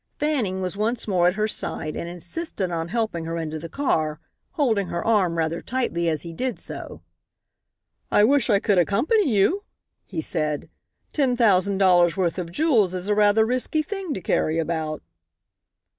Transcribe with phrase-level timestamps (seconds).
[0.17, 4.19] Fanning was once more at her side and insisted on helping her into the car,
[4.53, 7.03] holding her arm rather tightly as he did so.
[8.09, 9.63] "I wish I could accompany you,"
[10.03, 10.71] he said.
[11.13, 15.03] "Ten thousand dollars' worth of jewels is a rather risky thing to carry about."